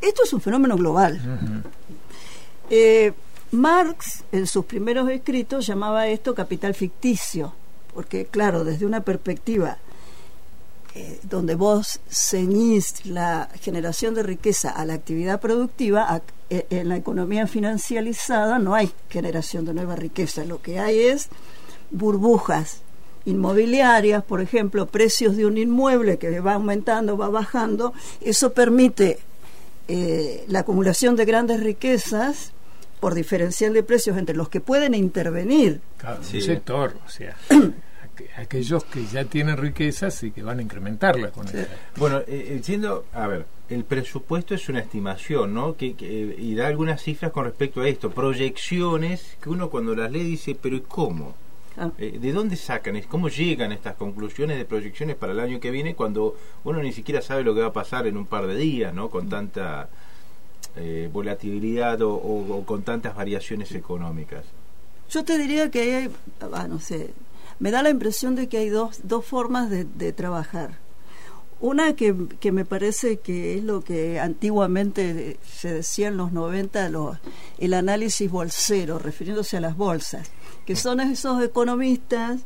esto 0.00 0.22
es 0.24 0.32
un 0.32 0.40
fenómeno 0.40 0.76
global. 0.76 1.20
Eh, 2.70 3.12
Marx, 3.52 4.24
en 4.30 4.46
sus 4.46 4.64
primeros 4.64 5.08
escritos, 5.10 5.66
llamaba 5.66 6.06
esto 6.06 6.34
capital 6.34 6.74
ficticio, 6.74 7.52
porque 7.94 8.26
claro, 8.26 8.64
desde 8.64 8.86
una 8.86 9.00
perspectiva 9.00 9.78
eh, 10.94 11.20
donde 11.22 11.54
vos 11.54 12.00
ceñís 12.08 13.06
la 13.06 13.48
generación 13.60 14.14
de 14.14 14.22
riqueza 14.22 14.70
a 14.70 14.84
la 14.84 14.94
actividad 14.94 15.40
productiva, 15.40 16.22
e, 16.48 16.66
en 16.70 16.88
la 16.88 16.96
economía 16.96 17.46
financializada 17.46 18.58
no 18.58 18.74
hay 18.74 18.90
generación 19.08 19.64
de 19.64 19.74
nueva 19.74 19.94
riqueza, 19.94 20.44
lo 20.44 20.60
que 20.60 20.80
hay 20.80 20.98
es 20.98 21.28
burbujas 21.92 22.82
inmobiliarias, 23.24 24.24
por 24.24 24.40
ejemplo, 24.40 24.86
precios 24.86 25.36
de 25.36 25.46
un 25.46 25.58
inmueble 25.58 26.18
que 26.18 26.40
va 26.40 26.54
aumentando, 26.54 27.16
va 27.16 27.28
bajando, 27.28 27.92
eso 28.20 28.52
permite 28.52 29.20
eh, 29.92 30.44
la 30.46 30.60
acumulación 30.60 31.16
de 31.16 31.24
grandes 31.24 31.58
riquezas 31.58 32.52
por 33.00 33.14
diferencial 33.14 33.72
de 33.72 33.82
precios 33.82 34.16
entre 34.16 34.36
los 34.36 34.48
que 34.48 34.60
pueden 34.60 34.94
intervenir. 34.94 35.80
Claro, 35.96 36.22
sector, 36.22 36.94
o 37.04 37.08
sea, 37.08 37.36
aquellos 38.36 38.84
que 38.84 39.04
ya 39.06 39.24
tienen 39.24 39.56
riquezas 39.56 40.22
y 40.22 40.30
que 40.30 40.44
van 40.44 40.60
a 40.60 40.62
incrementarla 40.62 41.32
con 41.32 41.48
eso. 41.48 41.66
Bueno, 41.96 42.20
eh, 42.28 42.50
entiendo, 42.50 43.06
a 43.12 43.26
ver, 43.26 43.46
el 43.68 43.82
presupuesto 43.82 44.54
es 44.54 44.68
una 44.68 44.78
estimación, 44.78 45.54
¿no? 45.54 45.76
Que, 45.76 45.96
y 46.38 46.54
da 46.54 46.68
algunas 46.68 47.02
cifras 47.02 47.32
con 47.32 47.46
respecto 47.46 47.80
a 47.80 47.88
esto, 47.88 48.12
proyecciones 48.12 49.36
que 49.42 49.48
uno 49.50 49.70
cuando 49.70 49.96
las 49.96 50.12
lee 50.12 50.22
dice, 50.22 50.56
pero 50.60 50.76
¿y 50.76 50.82
cómo? 50.82 51.34
Ah. 51.76 51.90
Eh, 51.98 52.18
¿De 52.20 52.32
dónde 52.32 52.56
sacan? 52.56 53.00
¿Cómo 53.02 53.28
llegan 53.28 53.72
estas 53.72 53.94
conclusiones 53.94 54.58
de 54.58 54.64
proyecciones 54.64 55.16
para 55.16 55.32
el 55.32 55.40
año 55.40 55.60
que 55.60 55.70
viene 55.70 55.94
cuando 55.94 56.36
uno 56.64 56.82
ni 56.82 56.92
siquiera 56.92 57.22
sabe 57.22 57.44
lo 57.44 57.54
que 57.54 57.60
va 57.60 57.68
a 57.68 57.72
pasar 57.72 58.06
en 58.06 58.16
un 58.16 58.26
par 58.26 58.46
de 58.46 58.56
días, 58.56 58.92
¿no? 58.92 59.08
Con 59.08 59.28
tanta 59.28 59.88
eh, 60.76 61.08
volatilidad 61.12 62.00
o, 62.02 62.64
con 62.66 62.82
tantas 62.82 63.14
variaciones 63.14 63.72
económicas. 63.72 64.44
Yo 65.08 65.24
te 65.24 65.38
diría 65.38 65.70
que 65.70 65.80
hay, 65.96 66.10
ah, 66.52 66.68
no 66.68 66.78
sé, 66.78 67.10
me 67.58 67.70
da 67.70 67.82
la 67.82 67.90
impresión 67.90 68.36
de 68.36 68.48
que 68.48 68.58
hay 68.58 68.68
dos, 68.68 69.00
dos 69.02 69.24
formas 69.24 69.70
de, 69.70 69.84
de 69.84 70.12
trabajar. 70.12 70.78
Una 71.60 71.94
que, 71.94 72.14
que, 72.40 72.52
me 72.52 72.64
parece 72.64 73.18
que 73.18 73.58
es 73.58 73.64
lo 73.64 73.82
que 73.82 74.18
antiguamente 74.18 75.38
se 75.46 75.74
decía 75.74 76.08
en 76.08 76.16
los 76.16 76.32
90, 76.32 76.88
los, 76.88 77.18
el 77.58 77.74
análisis 77.74 78.30
bolsero, 78.30 78.98
refiriéndose 78.98 79.58
a 79.58 79.60
las 79.60 79.76
bolsas, 79.76 80.30
que 80.64 80.74
son 80.74 81.00
esos 81.00 81.42
economistas, 81.42 82.40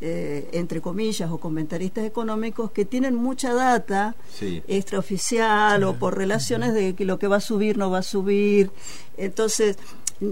eh, 0.00 0.48
entre 0.52 0.80
comillas, 0.80 1.30
o 1.30 1.38
comentaristas 1.38 2.04
económicos 2.04 2.70
que 2.70 2.84
tienen 2.84 3.16
mucha 3.16 3.52
data 3.52 4.14
extraoficial 4.66 5.82
o 5.84 5.94
por 5.96 6.16
relaciones 6.16 6.72
de 6.72 6.94
que 6.94 7.04
lo 7.04 7.18
que 7.18 7.26
va 7.26 7.36
a 7.36 7.40
subir 7.40 7.76
no 7.76 7.90
va 7.90 7.98
a 7.98 8.02
subir. 8.02 8.70
Entonces, 9.18 9.76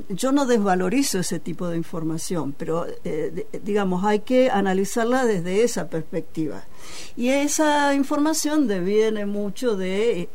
yo 0.09 0.33
no 0.33 0.45
desvalorizo 0.45 1.21
ese 1.21 1.39
tipo 1.39 1.69
de 1.69 1.77
información, 1.77 2.53
pero 2.53 2.87
eh, 3.05 3.47
digamos, 3.63 4.05
hay 4.05 4.21
que 4.21 4.51
analizarla 4.51 5.25
desde 5.25 5.63
esa 5.63 5.89
perspectiva. 5.89 6.65
Y 7.17 7.29
esa 7.31 7.95
información 7.95 8.69
deviene 8.69 9.25
mucho 9.25 9.77
de 9.77 10.21
eh, 10.21 10.29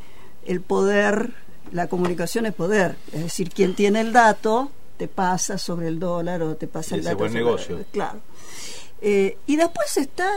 el 0.45 0.61
poder, 0.61 1.33
la 1.71 1.87
comunicación 1.87 2.47
es 2.47 2.53
poder, 2.53 2.95
es 3.11 3.23
decir, 3.23 3.49
quien 3.51 3.75
tiene 3.75 4.01
el 4.01 4.11
dato 4.11 4.71
te 4.97 5.07
pasa 5.07 5.57
sobre 5.57 5.87
el 5.87 5.99
dólar 5.99 6.41
o 6.41 6.55
te 6.55 6.67
pasa 6.67 6.95
el 6.95 7.03
dato. 7.03 7.17
buen 7.17 7.33
negocio. 7.33 7.83
claro. 7.91 8.19
Eh, 9.01 9.37
y 9.47 9.55
después 9.57 9.97
está, 9.97 10.29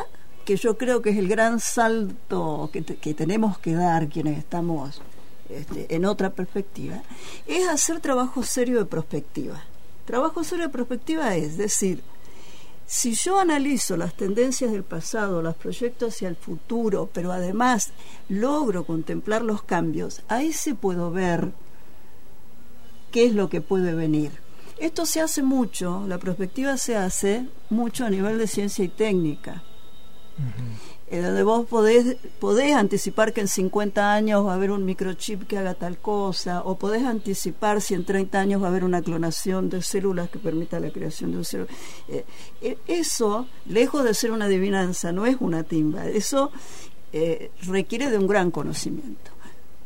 que 0.44 0.56
yo 0.56 0.76
creo 0.76 1.00
que 1.00 1.10
es 1.10 1.18
el 1.18 1.28
gran 1.28 1.60
salto 1.60 2.68
que, 2.72 2.82
que 2.82 3.14
tenemos 3.14 3.58
que 3.58 3.74
dar 3.74 4.08
quienes 4.08 4.38
estamos 4.38 5.00
este, 5.50 5.94
en 5.94 6.04
otra 6.04 6.30
perspectiva, 6.30 7.02
es 7.46 7.68
hacer 7.68 8.00
trabajo 8.00 8.42
serio 8.42 8.78
de 8.78 8.84
prospectiva. 8.84 9.62
Trabajo 10.04 10.44
serio 10.44 10.66
de 10.66 10.72
prospectiva 10.72 11.36
es 11.36 11.56
decir, 11.56 12.02
si 12.86 13.14
yo 13.14 13.40
analizo 13.40 13.96
las 13.96 14.14
tendencias 14.14 14.70
del 14.70 14.84
pasado, 14.84 15.42
las 15.42 15.56
proyectos 15.56 16.14
hacia 16.14 16.28
el 16.28 16.36
futuro, 16.36 17.10
pero 17.12 17.32
además 17.32 17.90
logro 18.28 18.84
contemplar 18.84 19.42
los 19.42 19.62
cambios, 19.62 20.22
ahí 20.28 20.52
sí 20.52 20.74
puedo 20.74 21.10
ver 21.10 21.52
qué 23.10 23.26
es 23.26 23.34
lo 23.34 23.48
que 23.48 23.60
puede 23.60 23.94
venir. 23.94 24.30
Esto 24.78 25.06
se 25.06 25.20
hace 25.20 25.42
mucho, 25.42 26.04
la 26.06 26.18
prospectiva 26.18 26.76
se 26.76 26.96
hace 26.96 27.48
mucho 27.70 28.04
a 28.04 28.10
nivel 28.10 28.38
de 28.38 28.46
ciencia 28.46 28.84
y 28.84 28.88
técnica 28.88 29.64
en 31.08 31.22
donde 31.22 31.44
vos 31.44 31.66
podés, 31.66 32.16
podés 32.40 32.74
anticipar 32.74 33.32
que 33.32 33.40
en 33.40 33.48
50 33.48 34.12
años 34.12 34.44
va 34.44 34.52
a 34.52 34.54
haber 34.56 34.72
un 34.72 34.84
microchip 34.84 35.46
que 35.46 35.56
haga 35.56 35.74
tal 35.74 35.98
cosa, 35.98 36.62
o 36.64 36.76
podés 36.76 37.04
anticipar 37.04 37.80
si 37.80 37.94
en 37.94 38.04
30 38.04 38.40
años 38.40 38.60
va 38.60 38.66
a 38.66 38.70
haber 38.70 38.82
una 38.82 39.02
clonación 39.02 39.70
de 39.70 39.82
células 39.82 40.28
que 40.30 40.40
permita 40.40 40.80
la 40.80 40.90
creación 40.90 41.30
de 41.30 41.38
un 41.38 41.44
cerebro. 41.44 41.72
Eh, 42.08 42.24
eh, 42.60 42.78
eso, 42.88 43.46
lejos 43.66 44.02
de 44.02 44.14
ser 44.14 44.32
una 44.32 44.46
adivinanza, 44.46 45.12
no 45.12 45.26
es 45.26 45.36
una 45.38 45.62
timba, 45.62 46.06
eso 46.08 46.50
eh, 47.12 47.52
requiere 47.62 48.10
de 48.10 48.18
un 48.18 48.26
gran 48.26 48.50
conocimiento. 48.50 49.30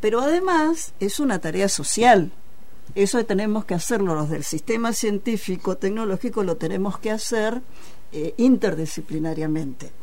Pero 0.01 0.21
además 0.23 0.95
es 1.01 1.21
una 1.21 1.39
tarea 1.39 1.69
social. 1.69 2.33
Eso 2.95 3.23
tenemos 3.27 3.67
que 3.67 3.75
hacerlo 3.75 4.15
los 4.15 4.31
del 4.31 4.43
sistema 4.43 4.95
científico, 4.95 5.77
tecnológico, 5.77 6.43
lo 6.43 6.57
tenemos 6.57 6.99
que 6.99 7.11
hacer 7.11 7.61
interdisciplinariamente 8.39 10.00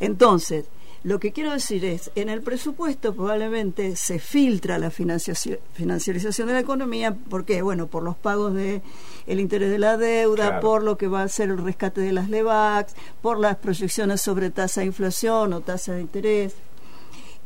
entonces, 0.00 0.66
lo 1.04 1.20
que 1.20 1.32
quiero 1.32 1.52
decir 1.52 1.84
es, 1.84 2.10
en 2.16 2.28
el 2.28 2.42
presupuesto 2.42 3.14
probablemente 3.14 3.94
se 3.94 4.18
filtra 4.18 4.78
la 4.78 4.90
financiarización 4.90 6.48
de 6.48 6.52
la 6.52 6.60
economía, 6.60 7.14
¿por 7.14 7.44
qué? 7.44 7.62
Bueno, 7.62 7.86
por 7.86 8.02
los 8.02 8.16
pagos 8.16 8.54
de 8.54 8.82
el 9.26 9.38
interés 9.38 9.70
de 9.70 9.78
la 9.78 9.96
deuda, 9.96 10.58
por 10.60 10.82
lo 10.82 10.98
que 10.98 11.06
va 11.06 11.22
a 11.22 11.28
ser 11.28 11.50
el 11.50 11.58
rescate 11.58 12.00
de 12.00 12.12
las 12.12 12.28
LEVAX, 12.28 12.94
por 13.22 13.38
las 13.38 13.56
proyecciones 13.56 14.20
sobre 14.20 14.50
tasa 14.50 14.80
de 14.80 14.88
inflación 14.88 15.52
o 15.52 15.60
tasa 15.60 15.92
de 15.92 16.00
interés. 16.00 16.54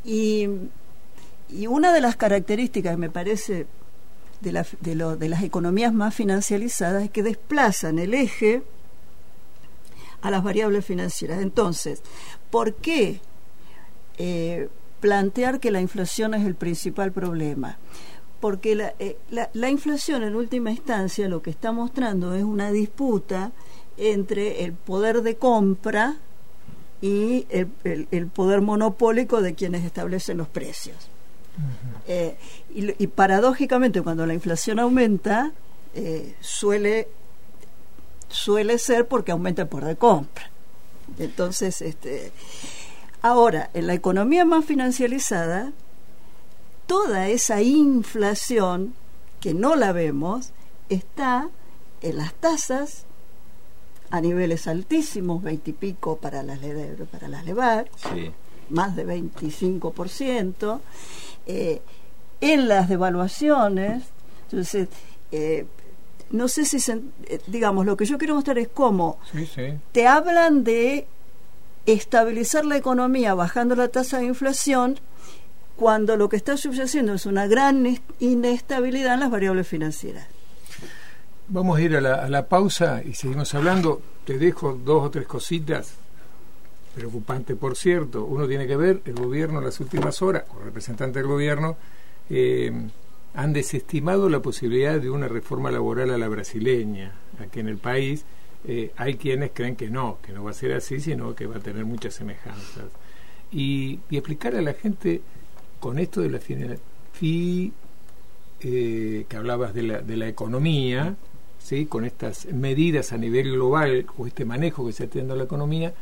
Y, 0.04 0.48
una 1.69 1.92
de 1.92 2.00
las 2.00 2.16
características, 2.16 2.96
me 2.96 3.10
parece, 3.10 3.66
de, 4.40 4.64
de, 4.80 5.16
de 5.16 5.28
las 5.28 5.42
economías 5.42 5.92
más 5.92 6.14
financiarizadas 6.14 7.04
es 7.04 7.10
que 7.10 7.22
desplazan 7.22 7.98
el 7.98 8.14
eje 8.14 8.62
a 10.22 10.31
las 10.31 10.43
variables 10.43 10.84
financieras. 10.84 11.43
Entonces, 11.43 12.03
¿por 12.50 12.75
qué 12.75 13.21
eh, 14.19 14.69
plantear 15.00 15.60
que 15.60 15.71
la 15.71 15.81
inflación 15.81 16.34
es 16.34 16.47
el 16.47 16.55
principal 16.55 17.12
problema? 17.12 17.77
Porque 18.41 18.93
eh, 18.99 19.19
la, 19.31 19.50
la, 19.53 19.69
inflación 19.69 20.22
en 20.22 20.34
última 20.34 20.71
instancia 20.71 21.28
lo 21.28 21.43
que 21.43 21.50
está 21.50 21.71
mostrando 21.72 22.34
es 22.34 22.43
una 22.43 22.71
disputa 22.71 23.53
entre 23.97 24.65
el 24.65 24.72
poder 24.72 25.22
de 25.22 25.37
compra 25.37 26.16
y 27.00 27.47
el, 27.50 28.27
poder 28.28 28.61
monopólico 28.61 29.43
de 29.43 29.55
quienes 29.55 29.84
establecen 29.84 30.38
los 30.38 30.49
precios. 30.49 30.97
Eh, 32.06 32.37
y, 32.75 33.06
paradójicamente 33.09 34.03
cuando 34.03 34.25
la 34.25 34.34
inflación 34.34 34.78
aumenta, 34.78 35.53
suele 36.41 37.09
suele 38.32 38.78
ser 38.78 39.06
porque 39.06 39.32
aumenta 39.32 39.62
el 39.62 39.69
poder 39.69 39.87
de 39.87 39.97
compra. 39.97 40.50
Entonces, 41.19 41.82
este, 41.82 42.32
ahora, 43.20 43.70
en 43.75 43.87
la 43.87 43.94
economía 43.94 44.44
más 44.44 44.65
financializada, 44.65 45.72
toda 46.87 47.28
esa 47.28 47.62
inflación, 47.62 48.94
que 49.41 49.54
no 49.54 49.76
la 49.76 49.93
vemos, 49.93 50.50
está 50.88 51.48
en 52.00 52.16
las 52.16 52.32
tasas 52.34 53.04
a 54.10 54.20
niveles 54.20 54.66
altísimos, 54.66 55.43
veintipico 55.43 56.16
para 56.16 56.43
las, 56.43 56.59
para 57.10 57.28
las 57.28 57.44
LEVAR, 57.44 57.88
más 58.69 58.94
de 58.94 59.06
25%, 59.06 60.81
eh, 61.47 61.82
en 62.41 62.69
las 62.69 62.88
devaluaciones, 62.88 64.05
entonces, 64.44 64.88
eh, 65.31 65.67
no 66.30 66.48
sé 66.48 66.64
si, 66.64 66.78
eh, 66.90 67.40
digamos, 67.46 67.86
lo 67.86 67.96
que 67.96 68.04
yo 68.04 68.19
quiero 68.19 68.34
mostrar 68.34 68.58
es 68.58 68.69
cómo 68.69 69.19
te 69.92 70.06
hablan 70.06 70.64
de 70.64 71.06
estabilizar 71.86 72.64
la 72.64 72.76
economía 72.76 73.34
bajando 73.34 73.74
la 73.74 73.88
tasa 73.88 74.19
de 74.19 74.26
inflación 74.26 74.98
cuando 75.76 76.16
lo 76.16 76.28
que 76.28 76.36
está 76.36 76.56
sucediendo 76.56 77.14
es 77.14 77.26
una 77.26 77.46
gran 77.46 77.98
inestabilidad 78.20 79.14
en 79.14 79.20
las 79.20 79.30
variables 79.30 79.66
financieras. 79.66 80.26
Vamos 81.48 81.78
a 81.78 81.82
ir 81.82 81.96
a 81.96 82.00
la, 82.00 82.14
a 82.14 82.28
la 82.28 82.46
pausa 82.46 83.02
y 83.04 83.14
seguimos 83.14 83.54
hablando. 83.54 84.00
Te 84.24 84.38
dejo 84.38 84.74
dos 84.74 85.06
o 85.06 85.10
tres 85.10 85.26
cositas 85.26 85.96
preocupante 86.94 87.56
por 87.56 87.76
cierto. 87.76 88.24
Uno 88.24 88.46
tiene 88.46 88.66
que 88.66 88.76
ver 88.76 89.02
el 89.04 89.14
gobierno 89.14 89.58
en 89.58 89.64
las 89.64 89.80
últimas 89.80 90.20
horas, 90.22 90.44
o 90.54 90.62
representante 90.62 91.19
del 91.19 91.28
gobierno, 91.28 91.76
eh, 92.30 92.72
han 93.34 93.52
desestimado 93.52 94.29
la 94.29 94.40
posibilidad 94.40 95.00
de 95.00 95.11
una 95.11 95.29
reforma 95.29 95.70
laboral 95.70 96.11
a 96.11 96.19
la 96.19 96.29
brasileña 96.29 97.12
aquí 97.40 97.61
en 97.61 97.69
el 97.69 97.79
país. 97.79 98.25
Eh, 98.64 98.93
hay 98.96 99.17
quienes 99.17 99.50
creen 99.52 99.76
que 99.76 99.88
no, 99.88 100.19
que 100.23 100.32
no 100.32 100.44
va 100.44 100.50
a 100.50 100.55
ser 100.55 100.73
así, 100.73 101.00
sino 101.00 101.34
que 101.34 101.46
va 101.46 101.56
a 101.56 101.61
tener 101.61 101.84
muchas 101.84 102.14
semejanzas. 102.14 102.87
Y, 103.50 104.00
explicar 104.11 104.55
a 104.55 104.62
la 104.62 104.75
gente 104.75 105.23
con 105.81 105.99
esto 105.99 106.20
de 106.20 106.31
la 106.31 106.40
y 107.20 107.73
eh, 108.61 109.26
que 109.29 109.37
hablabas 109.37 109.75
de 109.75 109.82
la, 109.82 110.00
de 110.00 110.17
la 110.17 110.29
economía, 110.29 111.17
¿sí? 111.58 111.87
con 111.87 112.05
estas 112.05 112.46
medidas 112.46 113.12
a 113.12 113.19
nivel 113.19 113.52
global 113.52 114.06
o 114.19 114.26
este 114.26 114.44
manejo 114.44 114.84
que 114.84 114.93
se 114.93 115.05
está 115.05 115.14
teniendo 115.14 115.37
la 115.37 115.44
economía, 115.44 115.94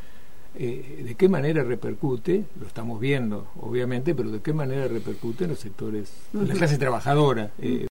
eh, 0.56 1.05
de 1.06 1.14
qué 1.14 1.29
manera 1.29 1.62
repercute, 1.62 2.44
lo 2.61 2.67
estamos 2.67 3.00
viendo 3.00 3.47
obviamente, 3.61 4.14
pero 4.14 4.31
de 4.31 4.41
qué 4.41 4.52
manera 4.52 4.88
repercute 4.88 5.44
en 5.44 5.50
los 5.50 5.61
sectores, 5.61 6.12
en 6.35 6.49
la 6.49 6.55
clase 6.55 6.79
trabajadora. 6.79 7.52
Eh, 7.61 7.88